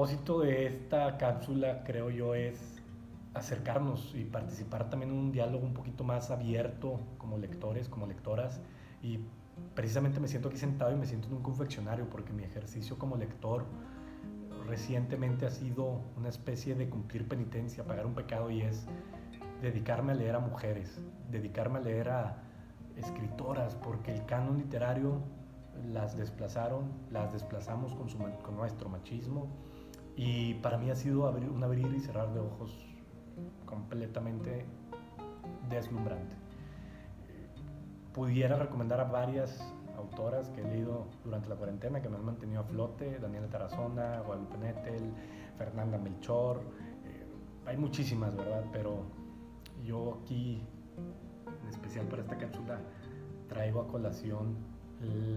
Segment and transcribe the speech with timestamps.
[0.00, 2.58] propósito de esta cápsula, creo yo, es
[3.34, 8.62] acercarnos y participar también en un diálogo un poquito más abierto como lectores, como lectoras.
[9.02, 9.18] Y
[9.74, 13.18] precisamente me siento aquí sentado y me siento en un confeccionario porque mi ejercicio como
[13.18, 13.66] lector
[14.66, 18.86] recientemente ha sido una especie de cumplir penitencia, pagar un pecado y es
[19.60, 20.98] dedicarme a leer a mujeres,
[21.30, 22.42] dedicarme a leer a
[22.96, 25.20] escritoras, porque el canon literario
[25.92, 29.50] las desplazaron, las desplazamos con, su, con nuestro machismo
[30.22, 32.70] y para mí ha sido abrir, un abrir y cerrar de ojos
[33.64, 34.66] completamente
[35.70, 36.36] deslumbrante.
[38.12, 42.60] Pudiera recomendar a varias autoras que he leído durante la cuarentena que me han mantenido
[42.60, 45.10] a flote, Daniela Tarazona, Guadalupe Nettel,
[45.56, 46.60] Fernanda Melchor,
[47.06, 47.24] eh,
[47.64, 48.66] hay muchísimas, ¿verdad?
[48.72, 49.04] Pero
[49.82, 50.62] yo aquí,
[51.62, 52.78] en especial para esta cápsula,
[53.48, 54.54] traigo a colación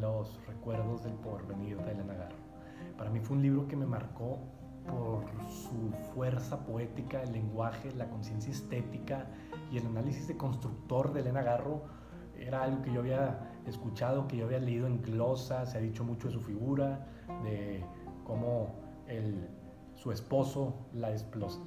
[0.00, 2.42] los recuerdos del porvenir de Elena Garro.
[2.98, 4.40] Para mí fue un libro que me marcó
[4.88, 9.26] por su fuerza poética, el lenguaje, la conciencia estética
[9.70, 11.82] y el análisis de constructor de Elena Garro.
[12.36, 16.04] Era algo que yo había escuchado, que yo había leído en glosa, se ha dicho
[16.04, 17.06] mucho de su figura,
[17.44, 17.84] de
[18.24, 18.74] cómo
[19.06, 19.48] el,
[19.94, 21.10] su esposo la,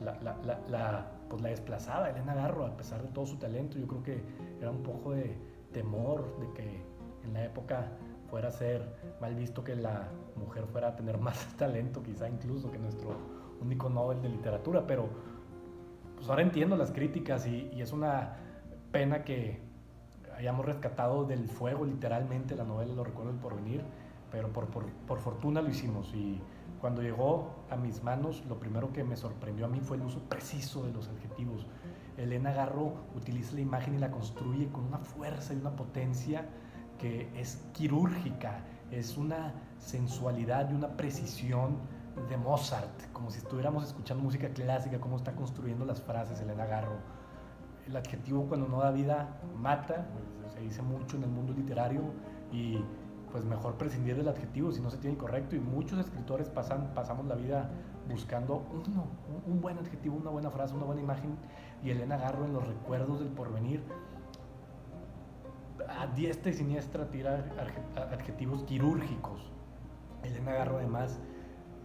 [0.01, 3.77] la, la, pues la desplazaba, Elena Garro, a pesar de todo su talento.
[3.77, 4.23] Yo creo que
[4.59, 5.37] era un poco de
[5.71, 6.83] temor de que
[7.23, 7.91] en la época
[8.29, 8.81] fuera a ser
[9.21, 13.15] mal visto que la mujer fuera a tener más talento, quizá incluso que nuestro
[13.61, 15.09] único Nobel de literatura, pero
[16.15, 18.37] pues ahora entiendo las críticas y, es una
[18.91, 19.61] pena que
[20.37, 23.81] hayamos rescatado del fuego literalmente la novela Lo recuerdo del porvenir,
[24.31, 26.41] pero por, por, por fortuna lo hicimos y
[26.81, 30.19] cuando llegó a mis manos lo primero que me sorprendió a mí fue el uso
[30.19, 31.65] preciso de los adjetivos.
[32.17, 36.45] Elena Garro utiliza la imagen y la construye con una fuerza y una potencia
[36.97, 41.77] que es quirúrgica, es una sensualidad y una precisión
[42.29, 46.97] de Mozart, como si estuviéramos escuchando música clásica, cómo está construyendo las frases Elena Garro.
[47.87, 50.07] El adjetivo cuando no da vida mata,
[50.41, 52.01] pues, se dice mucho en el mundo literario
[52.51, 52.79] y
[53.31, 56.93] pues mejor prescindir del adjetivo si no se tiene el correcto y muchos escritores pasan,
[56.95, 57.69] pasamos la vida
[58.09, 59.07] buscando uno,
[59.45, 61.35] un buen adjetivo, una buena frase, una buena imagen
[61.83, 63.83] y Elena Garro en los recuerdos del porvenir
[65.89, 67.45] a diestra y siniestra tira
[68.11, 69.51] adjetivos quirúrgicos.
[70.23, 71.19] Elena Garro además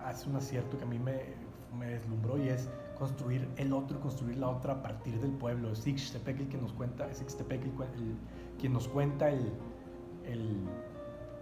[0.05, 1.35] hace un acierto que a mí me,
[1.79, 2.69] me deslumbró y es
[2.99, 5.73] construir el otro y construir la otra a partir del pueblo.
[5.73, 8.17] Es Ixtepec el que nos cuenta, es Ixtepec el,
[8.59, 9.53] quien nos cuenta el,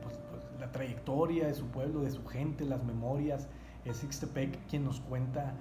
[0.02, 3.48] pues, pues, la trayectoria de su pueblo, de su gente, las memorias.
[3.84, 5.54] Es Ixtepec quien nos cuenta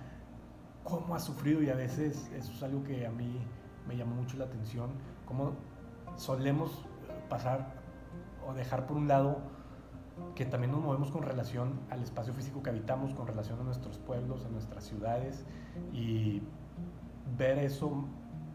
[0.84, 3.40] cómo ha sufrido y a veces eso es algo que a mí
[3.88, 4.91] me llamó mucho la atención,
[5.25, 5.53] cómo
[6.17, 6.85] solemos
[7.29, 7.73] pasar
[8.47, 9.38] o dejar por un lado
[10.35, 13.97] que también nos movemos con relación al espacio físico que habitamos, con relación a nuestros
[14.00, 15.45] pueblos, a nuestras ciudades
[15.94, 16.41] y
[17.38, 18.06] ver eso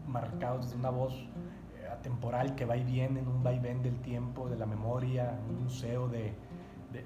[0.07, 4.49] marcado desde una voz eh, atemporal que va y viene en un vaivén del tiempo,
[4.49, 6.33] de la memoria, un museo de,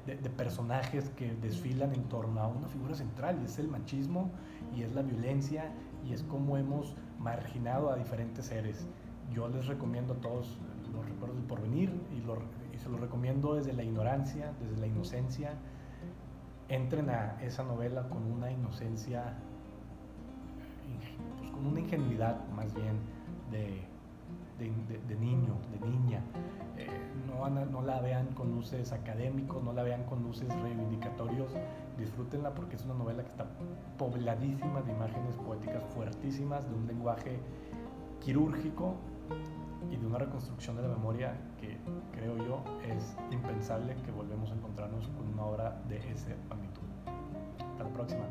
[0.06, 4.31] de, personajes que desfilan en torno a una figura central y es el machismo
[4.75, 5.72] y es la violencia
[6.06, 8.88] y es cómo hemos marginado a diferentes seres
[9.34, 10.58] yo les recomiendo a todos
[10.94, 15.56] los recuerdos del porvenir y, se los recomiendo desde la ignorancia, desde la inocencia.
[16.70, 19.34] Entren a esa novela con una inocencia,
[21.40, 23.00] pues con una ingenuidad más bien
[23.52, 23.82] de,
[24.60, 26.22] de, niño, de niña.
[26.78, 26.88] Eh,
[27.72, 31.52] no, la vean con luces académicos, no la vean con luces reivindicatorios,
[31.98, 33.48] disfrútenla porque es una novela que está
[33.98, 37.40] pobladísima de imágenes poéticas fuertísimas, de un lenguaje
[38.20, 38.96] quirúrgico
[39.92, 41.78] y de una reconstrucción de la memoria que
[42.12, 46.84] creo yo es impensable que volvemos a encontrarnos con una obra de esa magnitud.
[47.70, 48.26] Hasta la próxima.